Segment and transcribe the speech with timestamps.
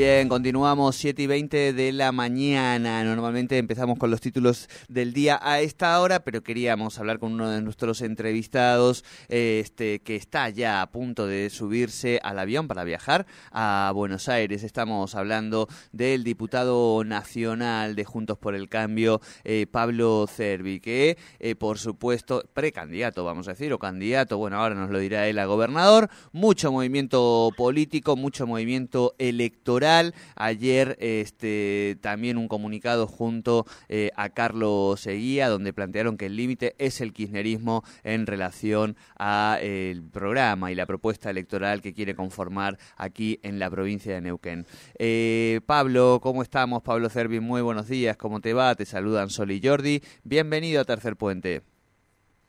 [0.00, 3.04] Bien, continuamos 7 y 20 de la mañana.
[3.04, 7.50] Normalmente empezamos con los títulos del día a esta hora, pero queríamos hablar con uno
[7.50, 13.26] de nuestros entrevistados este, que está ya a punto de subirse al avión para viajar
[13.52, 14.62] a Buenos Aires.
[14.62, 21.56] Estamos hablando del diputado nacional de Juntos por el Cambio, eh, Pablo Cervi, que eh,
[21.56, 25.44] por supuesto, precandidato, vamos a decir, o candidato, bueno, ahora nos lo dirá él a
[25.44, 29.89] gobernador, mucho movimiento político, mucho movimiento electoral
[30.36, 36.74] Ayer este, también un comunicado junto eh, a Carlos Seguía, donde plantearon que el límite
[36.78, 43.40] es el kirchnerismo en relación al programa y la propuesta electoral que quiere conformar aquí
[43.42, 44.66] en la provincia de Neuquén.
[44.98, 46.82] Eh, Pablo, ¿cómo estamos?
[46.82, 48.74] Pablo Cervi, muy buenos días, ¿cómo te va?
[48.74, 50.02] Te saludan Sol y Jordi.
[50.24, 51.69] Bienvenido a Tercer Puente.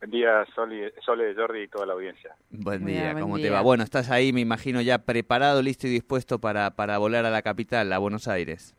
[0.00, 2.34] Buen día, Sole, Sole, Jordi y toda la audiencia.
[2.50, 3.62] Buen día, ¿cómo te va?
[3.62, 7.42] Bueno, estás ahí, me imagino, ya preparado, listo y dispuesto para, para volar a la
[7.42, 8.76] capital, a Buenos Aires.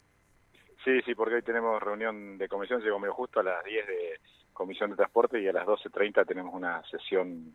[0.85, 4.19] Sí, sí, porque hoy tenemos reunión de comisión, llegó medio justo a las 10 de
[4.53, 7.53] Comisión de Transporte y a las 12.30 tenemos una sesión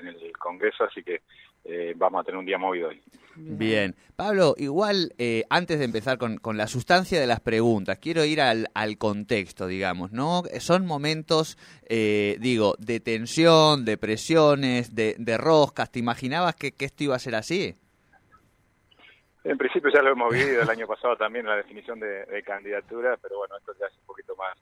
[0.00, 1.22] en el Congreso, así que
[1.64, 3.00] eh, vamos a tener un día movido hoy.
[3.36, 3.94] Bien.
[4.16, 8.40] Pablo, igual eh, antes de empezar con, con, la sustancia de las preguntas, quiero ir
[8.40, 10.42] al, al contexto, digamos, ¿no?
[10.58, 11.56] Son momentos,
[11.88, 15.90] digo, de tensión, de presiones, de, de roscas.
[15.90, 17.76] ¿Te imaginabas que, que esto iba a ser así?
[19.42, 23.16] En principio ya lo hemos vivido el año pasado también la definición de, de, candidatura,
[23.22, 24.56] pero bueno, esto ya es un poquito más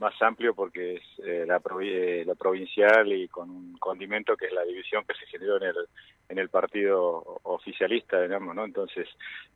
[0.00, 4.52] más amplio porque es eh, la, eh, la provincial y con un condimento que es
[4.52, 5.76] la división que se generó en el
[6.28, 8.64] en el partido oficialista, digamos, ¿no?
[8.64, 9.06] Entonces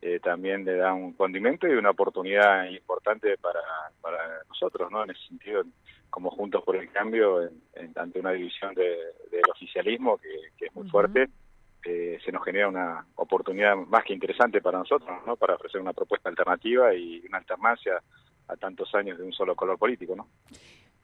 [0.01, 3.61] eh, también le da un condimento y una oportunidad importante para,
[3.99, 5.03] para nosotros, ¿no?
[5.03, 5.63] En ese sentido,
[6.11, 8.95] como Juntos por el Cambio, en, en, ante una división de,
[9.31, 10.91] del oficialismo que, que es muy uh -huh.
[10.91, 11.29] fuerte,
[11.83, 15.35] eh, se nos genera una oportunidad más que interesante para nosotros, ¿no?
[15.35, 18.01] Para ofrecer una propuesta alternativa y una alternancia
[18.47, 20.27] a tantos años de un solo color político, ¿no?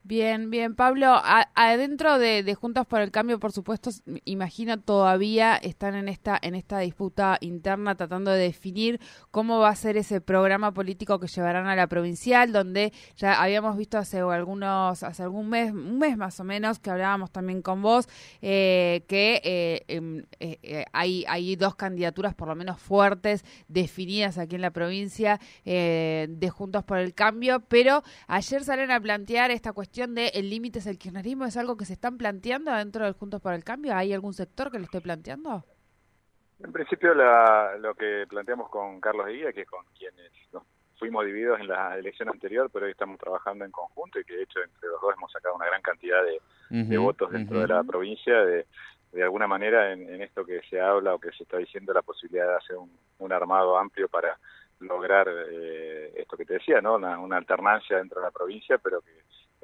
[0.05, 1.15] Bien, bien, Pablo,
[1.55, 3.89] adentro de, de, Juntos por el Cambio, por supuesto,
[4.25, 8.99] imagino todavía están en esta en esta disputa interna tratando de definir
[9.31, 13.77] cómo va a ser ese programa político que llevarán a la provincial, donde ya habíamos
[13.77, 17.81] visto hace algunos hace algún mes, un mes más o menos, que hablábamos también con
[17.81, 18.09] vos,
[18.41, 24.55] eh, que eh, eh, eh, hay hay dos candidaturas por lo menos fuertes definidas aquí
[24.55, 29.71] en la provincia eh, de Juntos por el Cambio, pero ayer salen a plantear esta
[29.71, 33.13] cuestión de el límite es el kirchnerismo es algo que se están planteando dentro del
[33.13, 33.95] Juntos por el Cambio?
[33.95, 35.63] ¿Hay algún sector que lo esté planteando?
[36.63, 40.63] En principio la, lo que planteamos con Carlos Guía, que es con quienes nos
[40.97, 44.43] fuimos divididos en la elección anterior, pero hoy estamos trabajando en conjunto y que de
[44.43, 47.57] hecho entre los dos hemos sacado una gran cantidad de, uh -huh, de votos dentro
[47.57, 47.67] uh -huh.
[47.67, 48.65] de la provincia, de,
[49.11, 52.01] de alguna manera en, en, esto que se habla o que se está diciendo, la
[52.01, 54.39] posibilidad de hacer un, un armado amplio para
[54.79, 56.95] lograr eh, esto que te decía, ¿no?
[56.95, 59.11] Una, una alternancia dentro de la provincia, pero que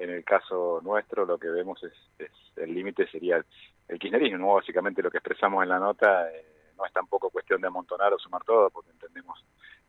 [0.00, 3.44] en el caso nuestro lo que vemos es, es el límite sería
[3.88, 7.66] el, kirchnerismo, básicamente lo que expresamos en la nota eh, no es tampoco cuestión de
[7.66, 9.44] amontonar o sumar todo, porque entendemos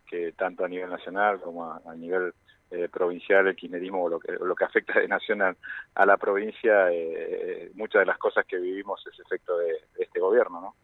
[0.05, 2.33] que tanto a nivel nacional como a, nivel
[2.71, 5.55] eh, provincial el kirchnerismo o lo que, lo que afecta de nacional
[5.95, 10.19] a la provincia, eh, muchas de las cosas que vivimos es efecto de, de este
[10.19, 10.75] gobierno, ¿no?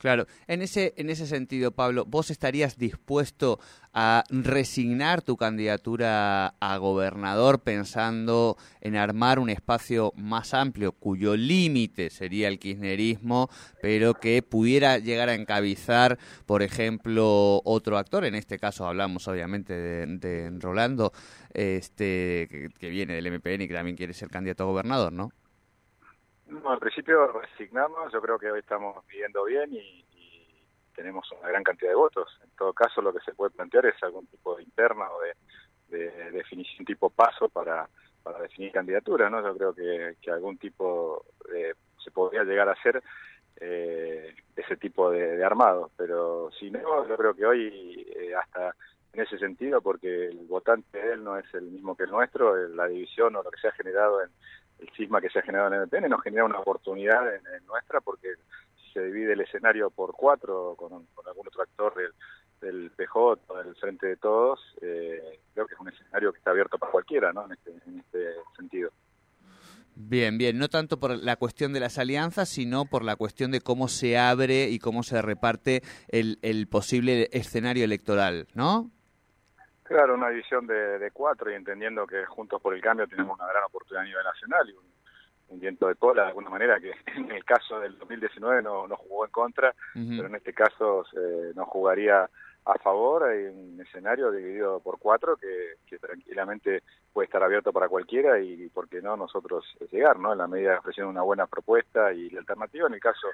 [0.00, 3.60] Claro, en ese, en ese sentido, Pablo, ¿vos estarías dispuesto
[3.92, 12.08] a resignar tu candidatura a gobernador pensando en armar un espacio más amplio cuyo límite
[12.08, 13.50] sería el kirchnerismo,
[13.82, 18.24] pero que pudiera llegar a encabezar, por ejemplo, otro actor?
[18.24, 21.12] En este caso hablamos obviamente de, Rolando,
[21.52, 25.30] este, que, que viene del MPN y que también quiere ser candidato a gobernador, ¿no?
[26.50, 30.04] No, al principio resignamos, yo creo que hoy estamos viviendo bien y,
[30.92, 32.28] tenemos una gran cantidad de votos.
[32.44, 35.96] En todo caso, lo que se puede plantear es algún tipo de interna o de,
[35.96, 37.88] de, de definición tipo paso para,
[38.22, 39.42] para definir candidatura, ¿no?
[39.42, 41.74] Yo creo que, que algún tipo de,
[42.04, 43.02] se podría llegar a hacer
[43.60, 48.74] eh, ese tipo de, de, armado, pero si no, yo creo que hoy eh, hasta
[49.12, 52.86] en ese sentido, porque el votante él no es el mismo que el nuestro, la
[52.86, 54.30] división o lo que se ha generado en
[54.80, 58.00] el cisma que se ha generado en el PN nos genera una oportunidad en, nuestra
[58.00, 58.28] porque
[58.92, 62.12] se divide el escenario por cuatro con, con algún otro actor del,
[62.60, 66.78] del PJ, del Frente de Todos, eh, creo que es un escenario que está abierto
[66.78, 67.46] para cualquiera, ¿no?
[67.46, 68.90] En este, en este sentido.
[69.94, 73.60] Bien, bien, no tanto por la cuestión de las alianzas, sino por la cuestión de
[73.60, 78.90] cómo se abre y cómo se reparte el, el posible escenario electoral, ¿no?
[79.90, 83.64] Claro, una división de, cuatro y entendiendo que Juntos por el Cambio tenemos una gran
[83.64, 84.72] oportunidad a nivel nacional y
[85.48, 88.96] un, viento de cola de alguna manera que en el caso del 2019 no, no
[88.96, 92.30] jugó en contra, pero en este caso eh, no jugaría
[92.66, 93.24] a favor.
[93.24, 98.88] Hay un escenario dividido por cuatro que, tranquilamente puede estar abierto para cualquiera y, ¿por
[98.88, 100.30] qué no, nosotros llegar, ¿no?
[100.30, 102.86] En la medida de ofrecer una buena propuesta y la alternativa.
[102.86, 103.26] En el caso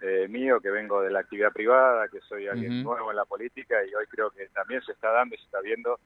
[0.00, 3.76] eh, mío, que vengo de la actividad privada, que soy alguien nuevo en la política
[3.84, 5.98] y hoy creo que también se está dando y se está viendo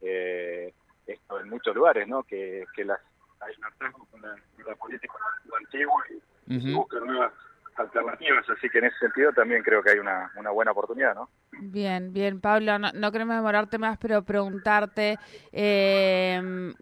[0.00, 0.72] eh,
[1.06, 2.22] esto en muchos lugares, ¿no?
[2.22, 3.00] Que, que las,
[3.40, 4.36] hay un hartazgo con la,
[4.76, 5.14] política
[5.58, 6.04] antigua
[6.46, 7.32] y se buscan nuevas
[7.76, 11.30] alternativas, así que en ese sentido también creo que hay una, una buena oportunidad, ¿no?
[11.52, 15.18] Bien, bien, Pablo, no, no queremos demorarte más, pero preguntarte,
[15.52, 16.72] eh,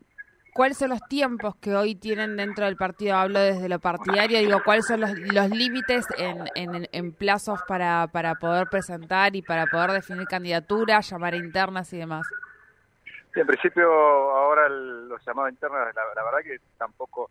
[0.57, 3.15] ¿Cuáles son los tiempos que hoy tienen dentro del partido?
[3.17, 5.13] Hablo desde lo partidario, digo, ¿cuáles son los,
[5.51, 11.93] límites en, en, plazos para, para poder presentar y para poder definir candidaturas, llamar internas
[11.93, 12.27] y demás?
[13.35, 17.31] en principio, ahora los llamados internas, la, verdad que tampoco,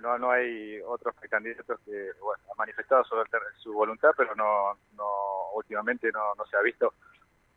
[0.00, 3.14] no, no hay otros candidatos que bueno, han manifestado su,
[3.58, 5.06] su voluntad, pero no, no
[5.54, 6.94] últimamente no, no se ha visto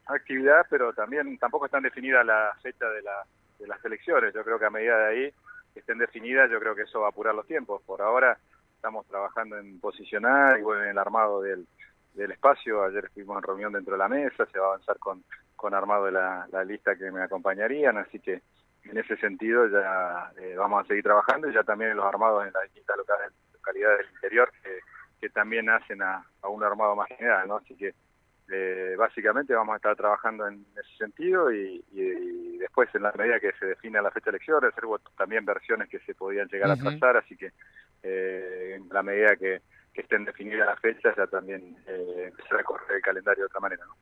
[0.06, 3.26] actividad, pero también tampoco están definidas la fecha de la
[3.60, 4.34] de las elecciones.
[4.34, 5.34] Yo creo que a medida de ahí
[5.76, 7.82] estén definidas, yo creo que eso va a apurar los tiempos.
[7.84, 8.38] Por ahora
[8.76, 11.68] estamos trabajando en posicionar y bueno, en el armado del,
[12.14, 12.84] del espacio.
[12.84, 15.24] Ayer estuvimos en reunión dentro de la mesa, se va a avanzar con,
[15.56, 18.42] con armado de la, la lista que me acompañarían, así que
[18.84, 22.54] en ese sentido ya eh, vamos a seguir trabajando y ya también los armados en
[22.54, 22.98] las distintas
[23.54, 24.80] localidades del interior que,
[25.20, 27.58] que también hacen a, un armado más general, ¿no?
[27.58, 27.94] Así que
[28.50, 31.84] eh, básicamente vamos a estar trabajando en ese sentido y,
[32.78, 34.84] después en la medida que se defina la fecha de elecciones, hacer
[35.18, 37.52] también versiones que se podían llegar a trazar, así que
[38.04, 39.62] eh, en la medida que,
[39.94, 43.84] estén definidas las fechas ya también eh, empezará a correr el calendario de otra manera.
[43.84, 43.96] ¿no?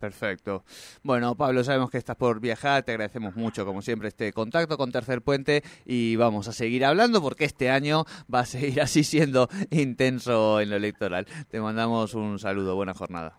[0.00, 0.64] Perfecto.
[1.04, 4.90] Bueno, Pablo, sabemos que estás por viajar, te agradecemos mucho, como siempre, este contacto con
[4.90, 9.48] Tercer Puente y vamos a seguir hablando porque este año va a seguir así siendo
[9.70, 11.26] intenso en lo electoral.
[11.48, 13.38] Te mandamos un saludo, buena jornada.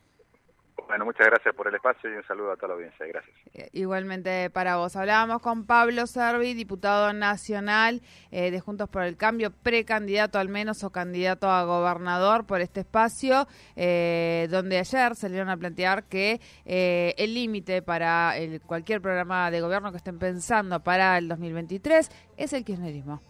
[0.87, 3.05] Bueno, muchas gracias por el espacio y un saludo a toda la audiencia.
[3.05, 3.35] Gracias.
[3.53, 4.95] Eh, igualmente para vos.
[4.95, 8.01] Hablábamos con Pablo Servi, diputado nacional
[8.31, 12.81] eh, de Juntos por el Cambio, precandidato al menos o candidato a gobernador por este
[12.81, 18.33] espacio, eh, donde ayer salieron a plantear que el límite para
[18.65, 23.21] cualquier programa de gobierno que estén pensando para el 2023 es el kirchnerismo.